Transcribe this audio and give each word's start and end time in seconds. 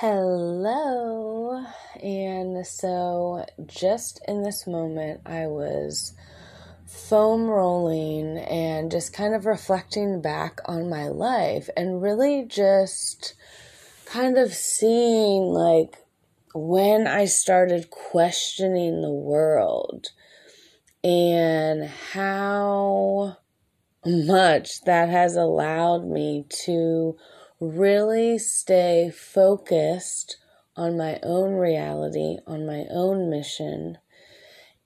Hello. 0.00 1.64
And 2.00 2.64
so, 2.64 3.44
just 3.66 4.20
in 4.28 4.44
this 4.44 4.64
moment, 4.64 5.22
I 5.26 5.48
was 5.48 6.12
foam 6.86 7.48
rolling 7.48 8.38
and 8.38 8.92
just 8.92 9.12
kind 9.12 9.34
of 9.34 9.44
reflecting 9.44 10.20
back 10.20 10.60
on 10.66 10.88
my 10.88 11.08
life 11.08 11.68
and 11.76 12.00
really 12.00 12.44
just 12.44 13.34
kind 14.06 14.38
of 14.38 14.54
seeing 14.54 15.42
like 15.42 15.96
when 16.54 17.08
I 17.08 17.24
started 17.24 17.90
questioning 17.90 19.02
the 19.02 19.10
world 19.10 20.10
and 21.02 21.90
how 22.12 23.38
much 24.06 24.82
that 24.82 25.08
has 25.08 25.34
allowed 25.34 26.06
me 26.06 26.46
to 26.66 27.16
really 27.60 28.38
stay 28.38 29.10
focused 29.10 30.36
on 30.76 30.96
my 30.96 31.18
own 31.22 31.54
reality, 31.54 32.38
on 32.46 32.66
my 32.66 32.84
own 32.90 33.28
mission, 33.28 33.98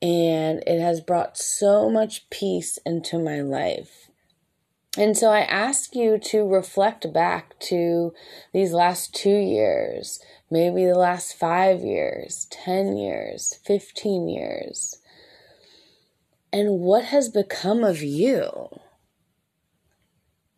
and 0.01 0.63
it 0.67 0.81
has 0.81 1.01
brought 1.01 1.37
so 1.37 1.91
much 1.91 2.29
peace 2.31 2.79
into 2.85 3.19
my 3.19 3.41
life. 3.41 4.09
And 4.97 5.17
so 5.17 5.31
I 5.31 5.41
ask 5.41 5.95
you 5.95 6.19
to 6.19 6.47
reflect 6.47 7.13
back 7.13 7.59
to 7.61 8.13
these 8.53 8.73
last 8.73 9.15
two 9.15 9.39
years, 9.39 10.21
maybe 10.51 10.85
the 10.85 10.99
last 10.99 11.35
five 11.35 11.81
years, 11.81 12.47
10 12.51 12.97
years, 12.97 13.59
15 13.65 14.29
years. 14.29 14.99
And 16.53 16.81
what 16.81 17.07
has 17.07 17.31
become 17.31 17.85
of 17.85 18.03
you? 18.03 18.81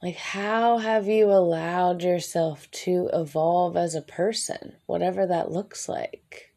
Like, 0.04 0.16
how 0.16 0.76
have 0.76 1.08
you 1.08 1.30
allowed 1.30 2.02
yourself 2.02 2.70
to 2.72 3.08
evolve 3.14 3.74
as 3.74 3.94
a 3.94 4.02
person, 4.02 4.76
whatever 4.84 5.26
that 5.26 5.50
looks 5.50 5.88
like? 5.88 6.52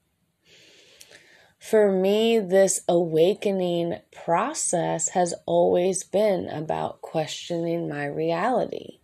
For 1.57 1.89
me, 1.89 2.39
this 2.39 2.81
awakening 2.89 3.99
process 4.11 5.07
has 5.11 5.33
always 5.45 6.03
been 6.03 6.49
about 6.49 6.99
questioning 6.99 7.87
my 7.87 8.05
reality. 8.07 8.99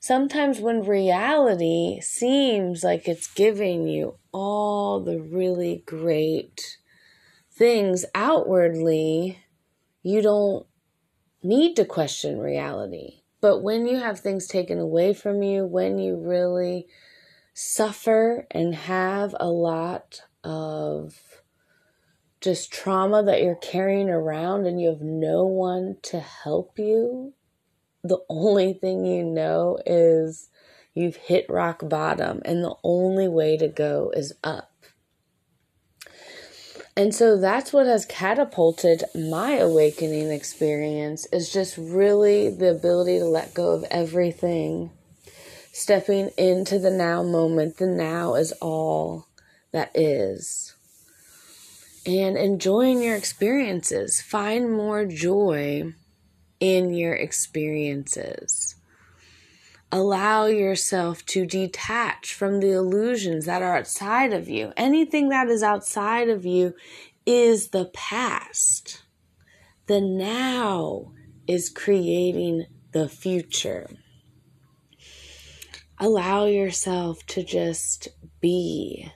Sometimes, 0.00 0.58
when 0.58 0.82
reality 0.82 2.00
seems 2.00 2.82
like 2.82 3.06
it's 3.06 3.32
giving 3.32 3.86
you 3.86 4.16
all 4.32 4.98
the 4.98 5.20
really 5.20 5.84
great 5.86 6.78
things 7.52 8.04
outwardly, 8.16 9.38
you 10.02 10.22
don't 10.22 10.66
need 11.40 11.76
to 11.76 11.84
question 11.84 12.40
reality 12.40 13.20
but 13.44 13.58
when 13.58 13.84
you 13.84 13.98
have 13.98 14.20
things 14.20 14.46
taken 14.46 14.78
away 14.78 15.12
from 15.12 15.42
you, 15.42 15.66
when 15.66 15.98
you 15.98 16.16
really 16.16 16.86
suffer 17.52 18.46
and 18.50 18.74
have 18.74 19.36
a 19.38 19.50
lot 19.50 20.22
of 20.42 21.42
just 22.40 22.72
trauma 22.72 23.22
that 23.22 23.42
you're 23.42 23.54
carrying 23.54 24.08
around 24.08 24.66
and 24.66 24.80
you 24.80 24.88
have 24.88 25.02
no 25.02 25.44
one 25.44 25.98
to 26.04 26.20
help 26.20 26.78
you, 26.78 27.34
the 28.02 28.20
only 28.30 28.72
thing 28.72 29.04
you 29.04 29.22
know 29.22 29.76
is 29.84 30.48
you've 30.94 31.16
hit 31.16 31.44
rock 31.50 31.86
bottom 31.86 32.40
and 32.46 32.64
the 32.64 32.76
only 32.82 33.28
way 33.28 33.58
to 33.58 33.68
go 33.68 34.10
is 34.16 34.32
up. 34.42 34.73
And 36.96 37.12
so 37.12 37.36
that's 37.36 37.72
what 37.72 37.86
has 37.86 38.06
catapulted 38.06 39.02
my 39.14 39.54
awakening 39.54 40.30
experience 40.30 41.26
is 41.32 41.52
just 41.52 41.76
really 41.76 42.50
the 42.50 42.70
ability 42.70 43.18
to 43.18 43.24
let 43.24 43.52
go 43.52 43.72
of 43.72 43.84
everything. 43.90 44.90
Stepping 45.72 46.30
into 46.38 46.78
the 46.78 46.92
now 46.92 47.24
moment. 47.24 47.78
The 47.78 47.86
now 47.86 48.36
is 48.36 48.52
all 48.60 49.26
that 49.72 49.90
is. 49.92 50.76
And 52.06 52.36
enjoying 52.36 53.02
your 53.02 53.16
experiences. 53.16 54.20
Find 54.20 54.70
more 54.70 55.04
joy 55.04 55.94
in 56.60 56.94
your 56.94 57.14
experiences. 57.14 58.63
Allow 59.96 60.46
yourself 60.46 61.24
to 61.26 61.46
detach 61.46 62.34
from 62.34 62.58
the 62.58 62.72
illusions 62.72 63.46
that 63.46 63.62
are 63.62 63.76
outside 63.76 64.32
of 64.32 64.48
you. 64.48 64.72
Anything 64.76 65.28
that 65.28 65.46
is 65.46 65.62
outside 65.62 66.28
of 66.28 66.44
you 66.44 66.74
is 67.24 67.68
the 67.68 67.84
past. 67.94 69.04
The 69.86 70.00
now 70.00 71.12
is 71.46 71.68
creating 71.68 72.66
the 72.90 73.08
future. 73.08 73.88
Allow 76.00 76.46
yourself 76.46 77.24
to 77.26 77.44
just 77.44 78.08
be. 78.40 79.12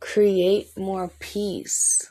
Create 0.00 0.68
more 0.78 1.12
peace. 1.18 2.10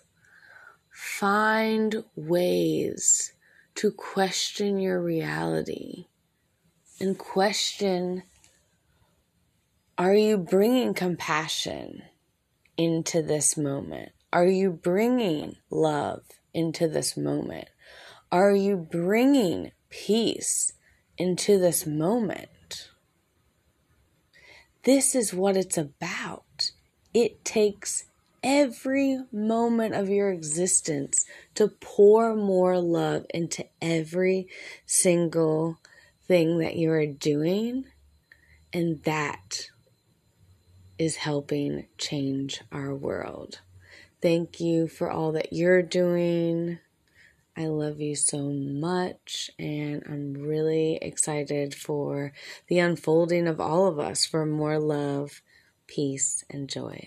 Find 0.92 2.04
ways 2.16 3.34
to 3.74 3.90
question 3.90 4.78
your 4.78 5.02
reality 5.02 6.06
and 7.00 7.18
question 7.18 8.24
are 9.98 10.16
you 10.16 10.38
bringing 10.38 10.96
compassion 10.96 12.02
into 12.78 13.22
this 13.22 13.56
moment? 13.56 14.12
Are 14.32 14.48
you 14.48 14.72
bringing 14.72 15.58
love 15.70 16.24
into 16.52 16.88
this 16.88 17.16
moment? 17.16 17.68
Are 18.32 18.56
you 18.56 18.76
bringing 18.76 19.72
peace 19.92 20.74
into 21.20 21.60
this 21.60 21.86
moment? 21.86 22.90
This 24.82 25.14
is 25.14 25.32
what 25.32 25.56
it's 25.56 25.78
about. 25.78 26.72
It 27.14 27.46
takes 27.46 28.06
every 28.44 29.20
moment 29.32 29.94
of 29.94 30.10
your 30.10 30.32
existence 30.32 31.24
to 31.54 31.68
pour 31.68 32.36
more 32.36 32.80
love 32.80 33.28
into 33.30 33.66
every 33.80 34.48
single 34.88 35.78
thing 36.28 36.60
that 36.60 36.76
you 36.76 36.92
are 36.92 37.06
doing, 37.06 37.86
and 38.72 39.04
that 39.04 39.70
is 40.98 41.18
helping 41.18 41.88
change 41.98 42.62
our 42.72 42.96
world. 42.96 43.60
Thank 44.22 44.60
you 44.60 44.88
for 44.88 45.12
all 45.12 45.34
that 45.34 45.52
you're 45.52 45.82
doing. 45.82 46.80
I 47.58 47.66
love 47.66 48.00
you 48.00 48.16
so 48.16 48.50
much, 48.52 49.52
and 49.60 50.02
I'm 50.08 50.34
really 50.34 50.98
excited 51.02 51.76
for 51.76 52.32
the 52.68 52.80
unfolding 52.80 53.48
of 53.48 53.60
all 53.60 53.88
of 53.88 54.00
us 54.00 54.26
for 54.26 54.46
more 54.46 54.80
love, 54.80 55.42
peace, 55.88 56.46
and 56.50 56.70
joy. 56.70 57.02